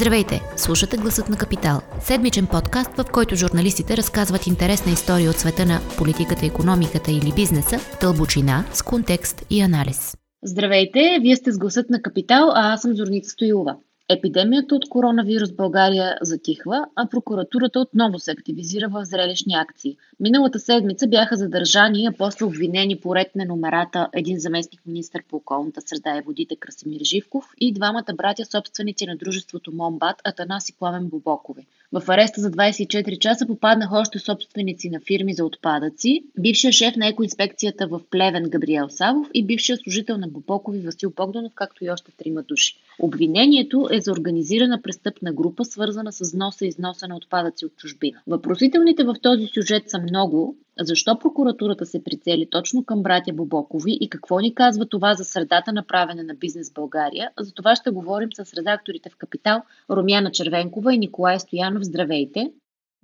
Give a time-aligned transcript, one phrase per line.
[0.00, 0.40] Здравейте!
[0.56, 1.80] Слушате Гласът на Капитал.
[2.00, 7.76] Седмичен подкаст, в който журналистите разказват интересна история от света на политиката, економиката или бизнеса,
[8.00, 10.16] дълбочина, с контекст и анализ.
[10.42, 11.18] Здравейте!
[11.22, 13.76] Вие сте с Гласът на Капитал, а аз съм Зорница Стоилова.
[14.12, 19.96] Епидемията от коронавирус в България затихва, а прокуратурата отново се активизира в зрелищни акции.
[20.20, 25.36] Миналата седмица бяха задържани, а после обвинени по ред на номерата един заместник министр по
[25.36, 30.76] околната среда и водите Красимир Живков и двамата братя собственици на дружеството Момбат Атанас и
[30.78, 31.66] Пламен Бобокови.
[31.92, 37.08] В ареста за 24 часа попаднаха още собственици на фирми за отпадъци, бившия шеф на
[37.08, 42.12] екоинспекцията в Плевен Габриел Савов и бившия служител на Бобокови Васил Богданов, както и още
[42.12, 42.76] трима души.
[42.98, 48.18] Обвинението е за организирана престъпна група, свързана с вноса и износа на отпадъци от чужбина.
[48.26, 50.56] Въпросителните в този сюжет са много.
[50.82, 55.72] Защо прокуратурата се прицели точно към братя Бобокови и какво ни казва това за средата
[55.72, 57.30] на правене на бизнес в България?
[57.40, 61.79] За това ще говорим с редакторите в Капитал Румяна Червенкова и Николай Стоянов.
[61.84, 62.52] Здравейте!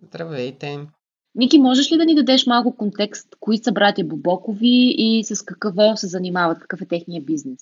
[0.03, 0.87] Здравейте!
[1.35, 5.97] Ники, можеш ли да ни дадеш малко контекст, кои са братя Бобокови и с какво
[5.97, 7.61] се занимават, какъв е техния бизнес?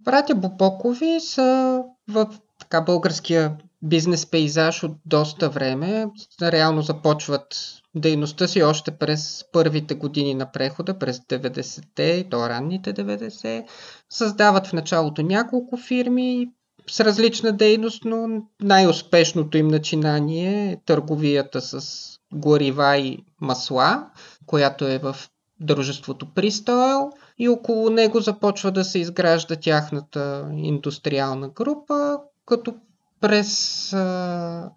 [0.00, 6.06] Братя Бобокови са в така българския бизнес пейзаж от доста време.
[6.42, 7.46] Реално започват
[7.94, 13.64] дейността си още през първите години на прехода, през 90-те, то ранните 90
[14.10, 16.48] Създават в началото няколко фирми
[16.90, 24.06] с различна дейност, но най-успешното им начинание е търговията с горива и масла,
[24.46, 25.16] която е в
[25.60, 32.74] дружеството Пристойл и около него започва да се изгражда тяхната индустриална група, като
[33.20, 34.70] през а,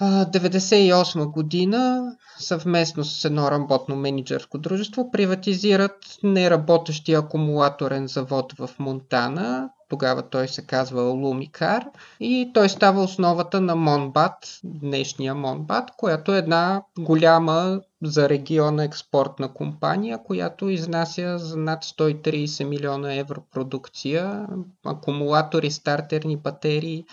[0.00, 9.70] 1998 година съвместно с едно работно менеджерско дружество приватизират неработещия акумулаторен завод в Монтана.
[9.92, 11.84] Тогава той се казва Лумикар
[12.20, 19.54] и той става основата на Монбат, днешния Монбат, която е една голяма за региона експортна
[19.54, 24.46] компания, която изнася за над 130 милиона евро продукция,
[24.86, 27.04] акумулатори, стартерни батерии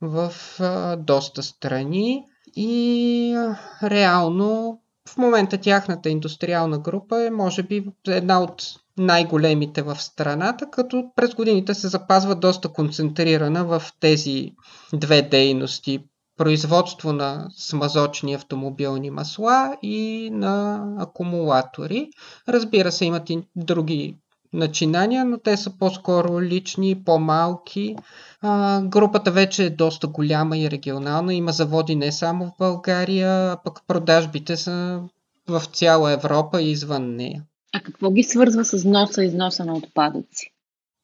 [0.00, 2.24] в а, доста страни.
[2.56, 3.48] И
[3.82, 8.62] реално в момента тяхната индустриална група е може би една от
[8.98, 14.52] най-големите в страната, като през годините се запазва доста концентрирана в тези
[14.92, 16.04] две дейности
[16.36, 22.10] производство на смазочни автомобилни масла и на акумулатори.
[22.48, 24.16] Разбира се, имат и други
[24.52, 27.96] начинания, но те са по-скоро лични, по-малки.
[28.40, 31.34] А, групата вече е доста голяма и регионална.
[31.34, 35.00] Има заводи не само в България, а пък продажбите са
[35.48, 37.44] в цяла Европа и извън нея.
[37.72, 40.52] А какво ги свързва с носа и износа на отпадъци?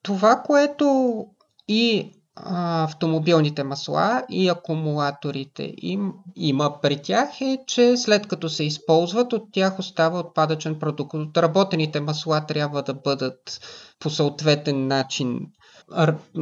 [0.03, 1.25] Това, което
[1.67, 9.33] и автомобилните масла и акумулаторите им има при тях е, че след като се използват,
[9.33, 11.13] от тях остава отпадъчен продукт.
[11.13, 13.61] Отработените масла трябва да бъдат
[13.99, 15.39] по съответен начин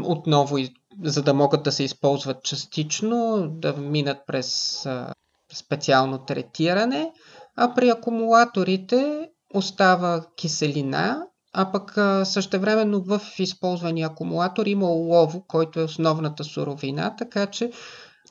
[0.04, 0.58] отново,
[1.04, 4.86] за да могат да се използват частично, да минат през
[5.54, 7.12] специално третиране,
[7.56, 11.28] а при акумулаторите остава киселина
[11.60, 11.94] а пък
[12.28, 17.72] същевременно в използвания акумулатор има олово, който е основната суровина, така че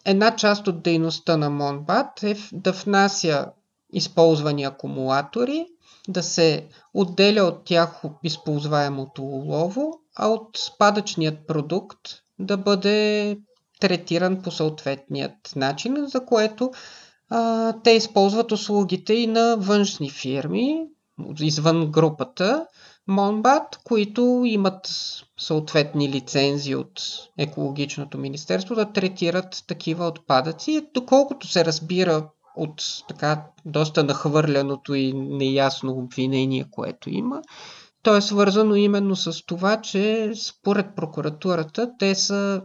[0.04, 3.46] една част от дейността на Монбат е да внася
[3.92, 5.66] използвани акумулатори,
[6.08, 12.00] да се отделя от тях използваемото олово, а от спадъчният продукт
[12.38, 13.38] да бъде
[13.80, 16.70] третиран по съответният начин, за което
[17.30, 20.86] а, те използват услугите и на външни фирми
[21.40, 22.66] извън групата,
[23.08, 24.88] Монбат, които имат
[25.38, 27.02] съответни лицензии от
[27.38, 30.88] екологичното министерство да третират такива отпадъци.
[30.94, 37.42] Доколкото се разбира от така доста нахвърляното и неясно обвинение, което има,
[38.02, 42.62] то е свързано именно с това, че според прокуратурата те са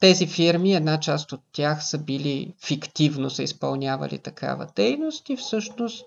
[0.00, 6.06] тези фирми, една част от тях са били фиктивно са изпълнявали такава дейност и всъщност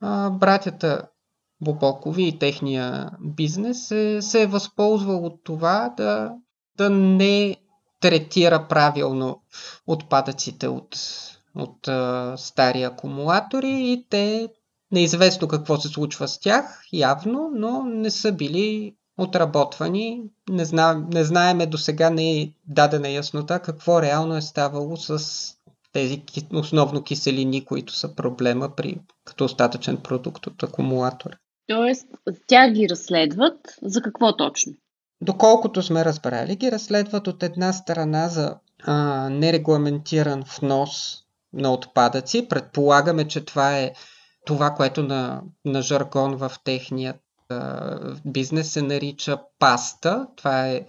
[0.00, 1.02] а, братята
[1.60, 6.32] Бобокови и техния бизнес се, се е възползвал от това да,
[6.76, 7.56] да не
[8.00, 9.42] третира правилно
[9.86, 10.98] отпадъците от,
[11.54, 14.48] от а, стари акумулатори и те
[14.92, 20.22] неизвестно какво се случва с тях, явно, но не са били отработвани.
[20.50, 25.18] Не, зна, не знаеме до сега, не е дадена яснота какво реално е ставало с
[25.92, 26.22] тези
[26.52, 31.36] основно киселини, които са проблема при като остатъчен продукт от акумулатора.
[31.66, 32.06] Тоест,
[32.46, 34.72] тя ги разследват за какво точно?
[35.20, 42.48] Доколкото сме разбрали, ги разследват от една страна за а, нерегламентиран внос на отпадъци.
[42.48, 43.92] Предполагаме, че това е
[44.46, 47.16] това, което на, на жаргон в техният
[48.26, 50.26] бизнес се нарича паста.
[50.36, 50.84] Това е,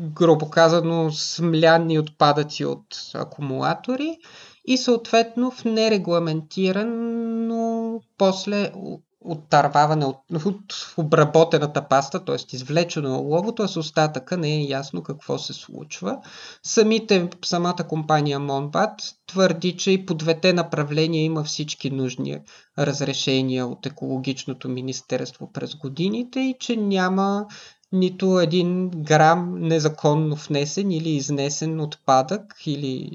[0.00, 4.18] грубо казано, смляни отпадъци от акумулатори
[4.64, 8.72] и съответно в нерегламентирано после
[9.26, 12.56] оттарваване от, от обработената паста, т.е.
[12.56, 16.18] извлечено е оловото, а с остатъка не е ясно какво се случва.
[16.62, 18.90] Самите, самата компания Монбат
[19.26, 22.38] твърди, че и по двете направления има всички нужни
[22.78, 27.46] разрешения от екологичното министерство през годините и че няма
[27.92, 33.10] нито един грам незаконно внесен или изнесен отпадък или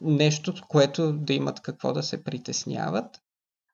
[0.00, 3.06] нещо, което да имат какво да се притесняват.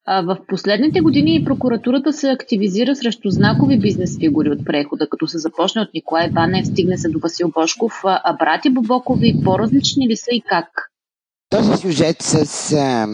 [0.08, 5.82] В последните години прокуратурата се активизира срещу знакови бизнес фигури от прехода, като се започне
[5.82, 8.00] от Николай Банев, стигне се до Васил Бошков.
[8.04, 10.68] А брати Бобокови по-различни ли са и как?
[11.50, 13.06] Този сюжет с а,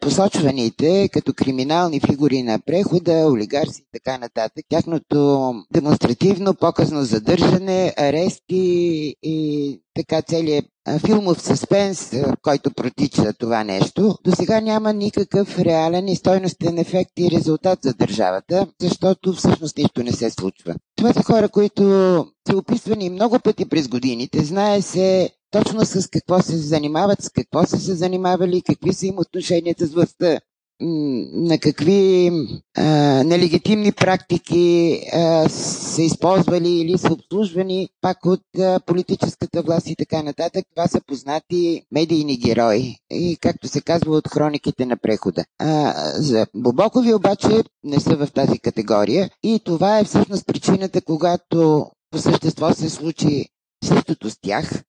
[0.00, 9.14] посочваните като криминални фигури на прехода, олигарси и така нататък, тяхното демонстративно показно задържане, арести
[9.22, 10.64] и така целият
[10.98, 17.30] филмов съспенс, който протича това нещо, до сега няма никакъв реален и стойностен ефект и
[17.30, 20.74] резултат за държавата, защото всъщност нищо не се случва.
[20.96, 21.82] Това са хора, които
[22.48, 24.44] са описвани много пъти през годините.
[24.44, 29.18] Знае се точно с какво се занимават, с какво са се занимавали, какви са им
[29.18, 30.38] отношенията с властта,
[30.80, 32.30] на какви
[32.76, 32.82] а,
[33.24, 40.22] нелегитимни практики а, са използвали или са обслужвани пак от а, политическата власт и така
[40.22, 40.64] нататък.
[40.74, 45.44] Това са познати медийни герои и, както се казва, от хрониките на прехода.
[45.58, 51.86] А, за Бобокови обаче не са в тази категория и това е всъщност причината, когато
[52.10, 53.46] по същество се случи
[53.84, 54.82] същото с тях,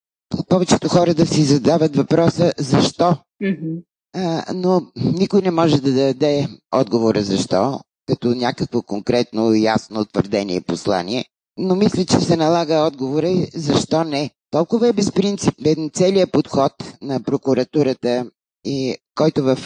[0.49, 3.17] повечето хора да си задават въпроса защо.
[3.43, 3.83] Mm-hmm.
[4.13, 10.61] А, но никой не може да даде отговора защо, като някакво конкретно ясно твърдение и
[10.61, 11.25] послание.
[11.57, 14.31] Но мисля, че се налага отговора защо не.
[14.51, 18.31] Толкова е безпринципен целият подход на прокуратурата,
[18.65, 19.57] и който в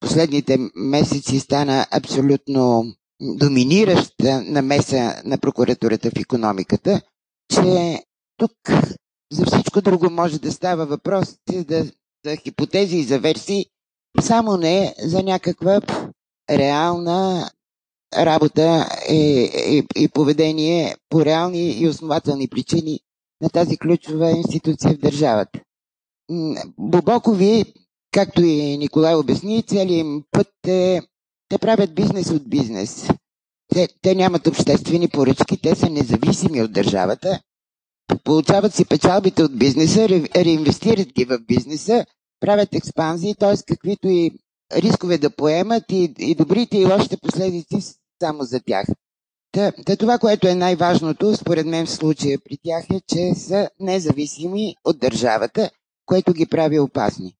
[0.00, 2.84] последните месеци стана абсолютно
[3.20, 7.00] доминираща намеса на прокуратурата в економиката,
[7.54, 8.02] че
[8.36, 8.52] тук
[9.32, 11.86] за всичко друго може да става въпрос да,
[12.28, 13.66] за хипотези и за версии,
[14.20, 15.80] само не за някаква
[16.50, 17.50] реална
[18.16, 23.00] работа и, и, и поведение по реални и основателни причини
[23.40, 25.60] на тази ключова институция в държавата.
[26.78, 27.64] Бобокови,
[28.12, 31.00] както и Николай обясни, целият им път е
[31.48, 33.08] те правят бизнес от бизнес.
[33.74, 37.40] Те, те нямат обществени поръчки, те са независими от държавата
[38.24, 42.06] получават си печалбите от бизнеса, ре, реинвестират ги в бизнеса,
[42.40, 43.54] правят експанзии, т.е.
[43.66, 44.30] каквито и
[44.76, 48.86] рискове да поемат и, и добрите и лошите последици само за тях.
[49.52, 53.70] Та, та това, което е най-важното, според мен в случая при тях е, че са
[53.80, 55.70] независими от държавата,
[56.06, 57.34] което ги прави опасни.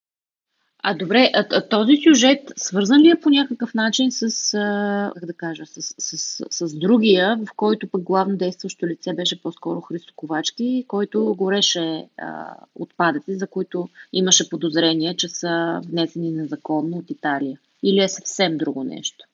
[0.83, 5.25] А добре, а, а този сюжет свързан ли е по някакъв начин с, а, как
[5.25, 9.81] да кажа, с, с, с, с другия, в който пък главно действащо лице беше по-скоро
[9.81, 17.09] Христо Ковачки, който гореше а, отпадъци, за които имаше подозрение, че са внесени незаконно от
[17.09, 17.59] Италия?
[17.83, 19.28] Или е съвсем друго нещо?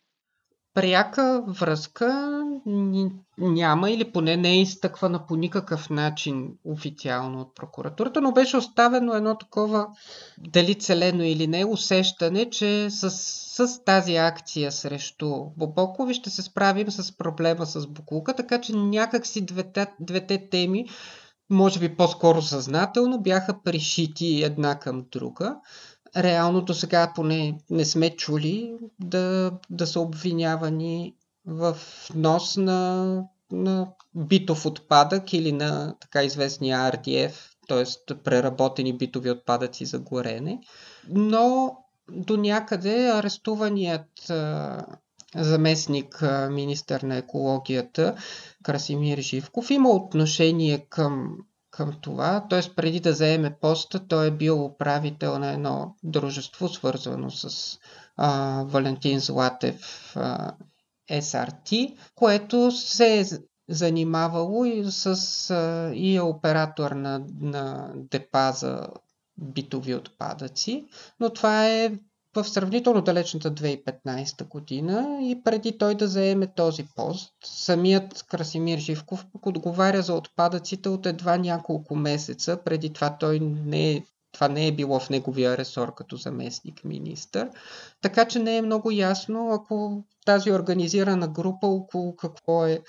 [0.76, 2.42] Пряка връзка
[3.38, 9.14] няма или поне не е изтъквана по никакъв начин официално от прокуратурата, но беше оставено
[9.14, 9.88] едно такова,
[10.38, 16.92] дали целено или не, усещане, че с, с тази акция срещу Бобокови ще се справим
[16.92, 20.86] с проблема с Буклука, така че някакси двете, двете теми
[21.50, 25.56] може би по-скоро съзнателно, бяха пришити една към друга
[26.18, 31.78] реално до сега поне не сме чули да, да са обвинявани в
[32.16, 37.34] нос на, на битов отпадък или на така известния RDF,
[37.68, 38.14] т.е.
[38.16, 40.60] преработени битови отпадъци за горене.
[41.10, 41.78] Но
[42.12, 44.32] до някъде арестуваният
[45.36, 48.16] заместник министър на екологията
[48.64, 51.38] Красимир Живков има отношение към
[51.76, 52.48] към това.
[52.50, 52.62] Т.е.
[52.76, 57.78] преди да заеме поста, той е бил управител на едно дружество, свързано с
[58.18, 60.54] а, Валентин Златев а,
[61.12, 63.26] SRT, което се е
[63.70, 65.06] занимавало и, с,
[65.50, 68.88] а, и е оператор на, на депа за
[69.38, 70.86] битови отпадъци,
[71.20, 71.92] но това е
[72.36, 79.26] в сравнително далечната 2015 година и преди той да заеме този пост, самият Красимир Живков
[79.42, 82.58] отговаря за отпадъците от едва няколко месеца.
[82.66, 87.50] Преди това той не е това не е било в неговия ресор като заместник министър.
[88.02, 92.80] Така че не е много ясно, ако тази организирана група около какво е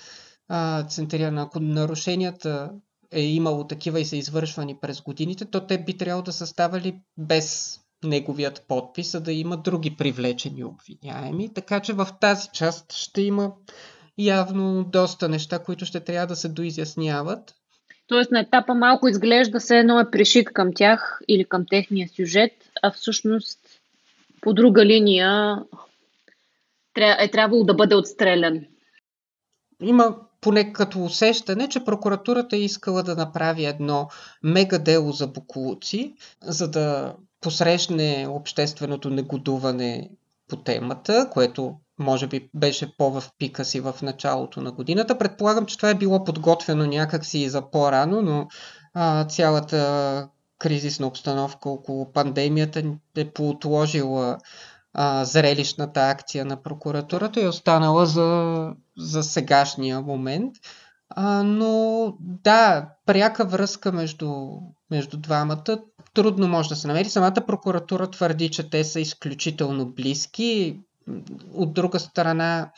[0.47, 2.71] а, центрирана, ако нарушенията
[3.11, 7.01] е имало такива и са извършвани през годините, то те би трябвало да са ставали
[7.17, 11.53] без неговият подпис, а да има други привлечени обвиняеми.
[11.53, 13.51] Така че в тази част ще има
[14.17, 17.53] явно доста неща, които ще трябва да се доизясняват.
[18.07, 22.51] Тоест на етапа малко изглежда се едно е пришит към тях или към техния сюжет,
[22.83, 23.59] а всъщност
[24.41, 25.63] по друга линия
[27.19, 28.65] е трябвало да бъде отстрелян.
[29.81, 34.09] Има поне като усещане, че прокуратурата е искала да направи едно
[34.43, 40.09] мега дело за буклуци, за да посрещне общественото негодуване
[40.49, 45.17] по темата, което може би беше по-в пика си в началото на годината.
[45.17, 48.47] Предполагам, че това е било подготвено някакси за по-рано, но
[48.93, 50.29] а, цялата
[50.59, 52.83] кризисна обстановка около пандемията
[53.15, 54.37] е поотложила
[54.93, 60.55] а, зрелищната акция на прокуратурата и е останала за, за сегашния момент.
[61.09, 64.47] А, но да, пряка връзка между,
[64.91, 65.79] между двамата
[66.17, 67.09] трудно може да се намери.
[67.09, 70.79] Самата прокуратура твърди, че те са изключително близки.
[71.53, 72.71] От друга страна,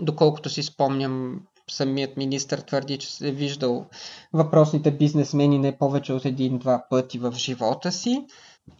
[0.00, 3.86] доколкото си спомням, самият министр твърди, че се е виждал
[4.32, 8.26] въпросните бизнесмени не повече от един-два пъти в живота си.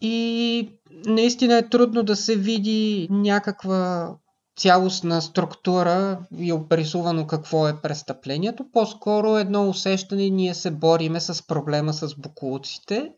[0.00, 0.68] И
[1.06, 4.14] наистина е трудно да се види някаква
[4.56, 8.64] цялостна структура и обрисувано какво е престъплението.
[8.72, 13.12] По-скоро едно усещане ние се бориме с проблема с буклуците.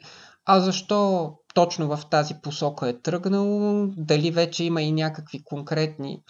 [0.45, 3.87] А защо точно в тази посока е тръгнало?
[3.97, 6.23] Дали вече има и някакви конкретни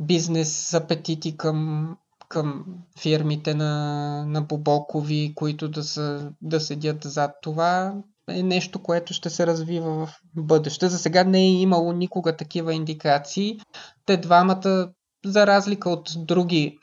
[0.00, 1.88] бизнес апетити към,
[2.28, 2.64] към
[3.00, 7.94] фирмите на, на Бобокови, които да, са, да седят зад това?
[8.30, 10.88] е нещо, което ще се развива в бъдеще.
[10.88, 13.60] За сега не е имало никога такива индикации.
[14.06, 14.88] Те двамата,
[15.24, 16.78] за разлика от други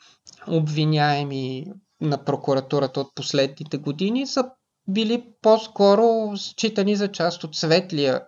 [0.48, 1.64] обвиняеми
[2.00, 4.44] на прокуратурата от последните години, са
[4.88, 8.22] били по-скоро считани за част от светлия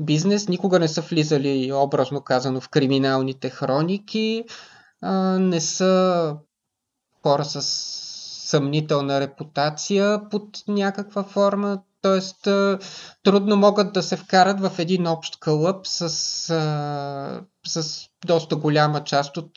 [0.00, 0.48] бизнес.
[0.48, 4.44] Никога не са влизали, образно казано, в криминалните хроники.
[5.38, 6.36] Не са
[7.22, 7.62] хора с
[8.46, 11.82] съмнителна репутация под някаква форма.
[12.02, 12.48] Тоест,
[13.22, 16.08] трудно могат да се вкарат в един общ кълъп с,
[17.66, 19.50] с доста голяма част от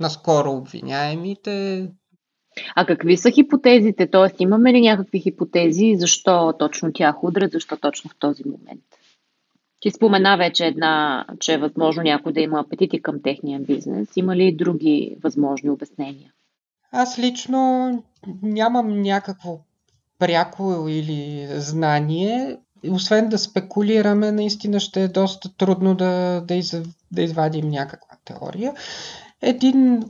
[0.00, 1.88] наскоро обвиняемите.
[2.74, 4.10] А какви са хипотезите?
[4.10, 8.82] Тоест, имаме ли някакви хипотези, защо точно тях удрят, защо точно в този момент?
[9.80, 14.08] Ти спомена вече една, че е възможно някой да има апетити към техния бизнес.
[14.16, 16.32] Има ли други възможни обяснения?
[16.92, 17.90] Аз лично
[18.42, 19.58] нямам някакво
[20.18, 22.56] пряко или знание.
[22.90, 26.82] Освен да спекулираме, наистина ще е доста трудно да, да, из,
[27.12, 28.74] да извадим някаква теория.
[29.42, 30.02] Един,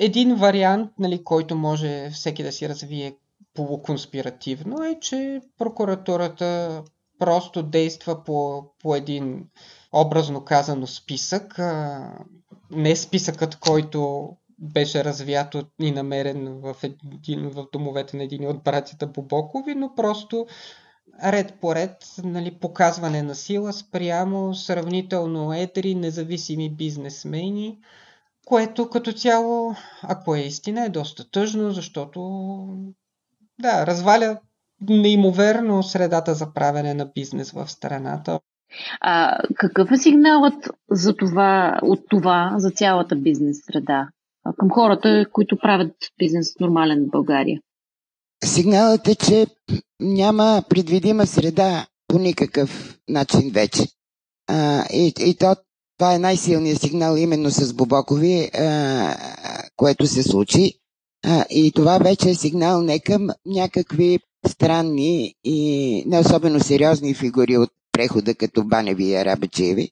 [0.00, 3.16] един вариант, нали, който може всеки да си развие
[3.54, 6.82] полуконспиративно е, че прокуратурата
[7.18, 9.44] просто действа по, по един
[9.92, 12.08] образно казано списък, а,
[12.70, 14.28] не списъкът, който
[14.58, 20.46] беше развят и намерен в, един, в домовете на един от братята Бобокови, но просто
[21.24, 27.78] ред по ред нали, показване на сила спрямо сравнително едри, независими бизнесмени,
[28.46, 32.20] което като цяло, ако е истина, е доста тъжно, защото
[33.58, 34.38] да, разваля
[34.88, 38.40] неимоверно средата за правене на бизнес в страната.
[39.00, 44.08] А, какъв е сигналът за това, от това за цялата бизнес среда?
[44.58, 47.60] към хората, които правят бизнес нормален в България?
[48.44, 49.46] Сигналът е, че
[50.00, 53.82] няма предвидима среда по никакъв начин вече.
[54.46, 55.56] А, и, и то,
[56.00, 59.16] това е най-силният сигнал именно с Бобокови, а,
[59.76, 60.74] което се случи.
[61.26, 67.56] А, и това вече е сигнал не към някакви странни и не особено сериозни фигури
[67.56, 69.90] от прехода, като Баневи и Арабачеви,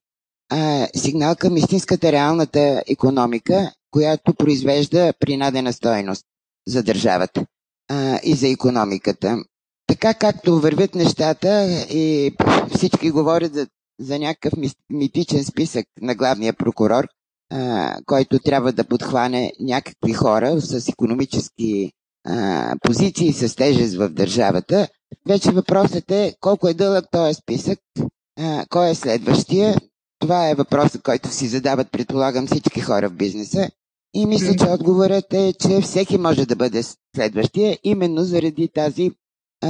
[0.51, 6.25] а сигнал към истинската реалната економика която произвежда принадена стойност
[6.69, 7.47] за държавата
[7.91, 9.37] а, и за економиката.
[9.87, 12.35] Така както вървят нещата и
[12.75, 13.67] всички говорят за,
[14.01, 14.53] за някакъв
[14.91, 17.05] митичен списък на главния прокурор,
[17.51, 21.93] а, който трябва да подхване някакви хора с економически
[22.27, 24.89] а, позиции, с тежест в държавата.
[25.29, 27.79] Вече въпросът е колко е дълъг този списък,
[28.41, 29.77] а, кой е следващия.
[30.19, 33.71] Това е въпросът, който си задават, предполагам, всички хора в бизнеса.
[34.15, 36.83] И мисля, че отговорът е, че всеки може да бъде
[37.17, 39.11] следващия, именно заради тази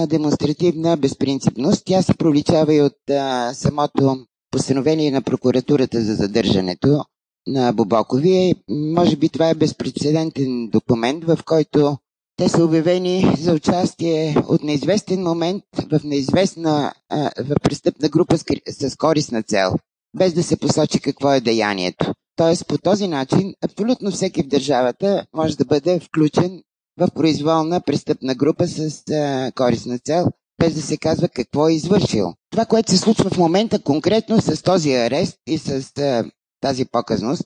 [0.08, 1.82] демонстративна безпринципност.
[1.86, 7.04] Тя се проличава и от а, самото постановение на прокуратурата за задържането
[7.46, 8.54] на Бобокови.
[8.70, 11.96] Може би това е безпредседентен документ, в който
[12.36, 16.92] те са обявени за участие от неизвестен момент в неизвестна
[17.38, 18.44] в престъпна група с,
[18.90, 19.74] с корисна цел,
[20.16, 22.14] без да се посочи какво е деянието.
[22.36, 26.62] Тоест по този начин абсолютно всеки в държавата може да бъде включен
[26.98, 28.78] в произволна престъпна група с
[29.10, 30.26] а, корисна цел,
[30.58, 32.34] без да се казва какво е извършил.
[32.50, 36.24] Това, което се случва в момента конкретно с този арест и с а,
[36.60, 37.42] тази показност,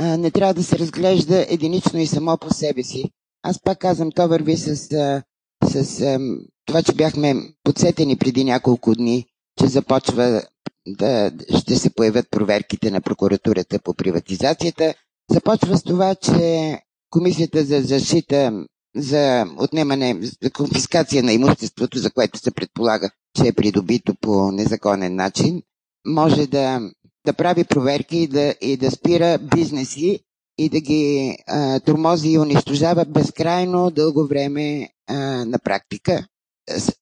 [0.00, 3.04] а, не трябва да се разглежда единично и само по себе си.
[3.42, 5.22] Аз пак казвам, то върви с, а,
[5.68, 6.18] с а,
[6.66, 7.34] това, че бяхме
[7.64, 9.26] подсетени преди няколко дни,
[9.58, 10.42] че започва
[10.86, 14.94] да ще се появят проверките на прокуратурата по приватизацията.
[15.30, 16.78] Започва с това, че
[17.10, 18.64] Комисията за защита
[18.96, 25.14] за отнемане, за конфискация на имуществото, за което се предполага, че е придобито по незаконен
[25.14, 25.62] начин,
[26.06, 26.80] може да,
[27.26, 30.20] да прави проверки и да, и да спира бизнеси
[30.58, 36.26] и да ги а, тормози и унищожава безкрайно дълго време а, на практика.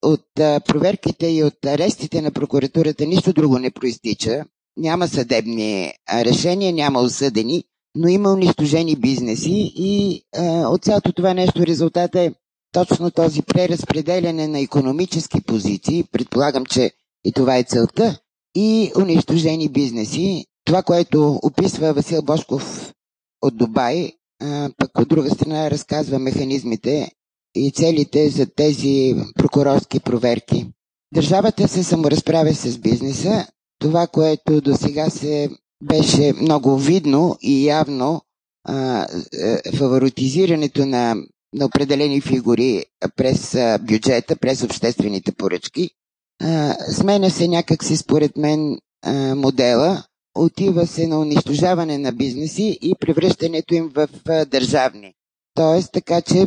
[0.02, 4.44] От а, проверките и от арестите на прокуратурата нищо друго не проистича.
[4.76, 11.66] Няма съдебни решения, няма осъдени но има унищожени бизнеси и а, от цялото това нещо
[11.66, 12.32] резултата е
[12.72, 16.90] точно този преразпределяне на економически позиции, предполагам, че
[17.24, 18.18] и това е целта,
[18.56, 20.46] и унищожени бизнеси.
[20.64, 22.94] Това, което описва Васил Бошков
[23.42, 27.10] от Дубай, а, пък от друга страна разказва механизмите
[27.54, 30.66] и целите за тези прокурорски проверки.
[31.14, 33.46] Държавата се саморазправя с бизнеса.
[33.78, 35.50] Това, което до сега се
[35.82, 38.22] беше много видно и явно
[38.64, 39.06] а,
[39.42, 41.16] е, фаворитизирането на,
[41.54, 42.84] на определени фигури
[43.16, 45.90] през бюджета, през обществените поръчки.
[46.42, 52.94] А, сменя се някакси, според мен, а, модела, отива се на унищожаване на бизнеси и
[53.00, 55.14] превръщането им в а, държавни.
[55.54, 56.46] Тоест, така че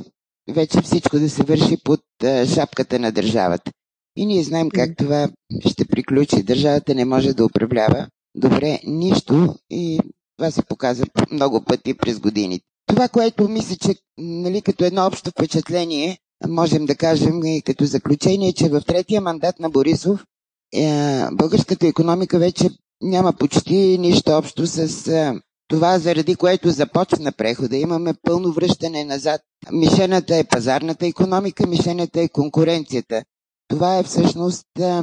[0.52, 3.72] вече всичко да се върши под а, шапката на държавата.
[4.18, 5.30] И ние знаем как това
[5.70, 6.44] ще приключи.
[6.44, 10.00] Държавата не може да управлява добре нищо и
[10.38, 12.66] това се показва много пъти през годините.
[12.88, 16.18] Това, което мисля, че нали, като едно общо впечатление,
[16.48, 20.26] можем да кажем и като заключение, че в третия мандат на Борисов
[20.74, 22.70] е, българската економика вече
[23.02, 25.34] няма почти нищо общо с е,
[25.68, 27.78] това, заради което започна прехода.
[27.78, 29.42] Имаме пълно връщане назад.
[29.72, 33.24] Мишената е пазарната економика, мишената е конкуренцията.
[33.68, 35.02] Това е всъщност е,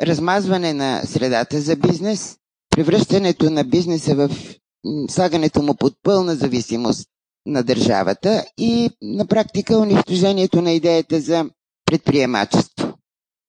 [0.00, 2.36] размазване на средата за бизнес,
[2.74, 4.30] превръщането на бизнеса в
[5.08, 7.08] слагането му под пълна зависимост
[7.46, 11.46] на държавата и на практика унищожението на идеята за
[11.86, 12.94] предприемачество.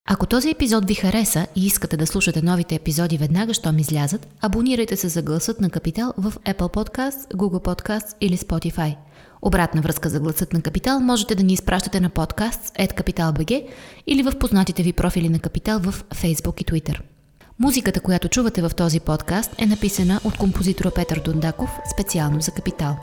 [0.09, 4.95] Ако този епизод ви хареса и искате да слушате новите епизоди веднага, щом излязат, абонирайте
[4.95, 8.95] се за гласът на Капитал в Apple Podcast, Google Podcast или Spotify.
[9.41, 13.67] Обратна връзка за гласът на Капитал можете да ни изпращате на подкаст at
[14.07, 17.14] или в познатите ви профили на Капитал в Facebook и Twitter.
[17.59, 22.97] Музиката, която чувате в този подкаст е написана от композитора Петър Дундаков специално за Капитал.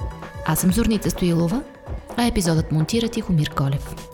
[0.46, 1.62] Аз съм Зорница Стоилова,
[2.16, 4.11] а епизодът монтира Тихомир Колев.